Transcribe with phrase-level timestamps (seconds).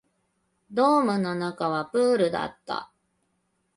[0.71, 2.91] ドームの中はプールだった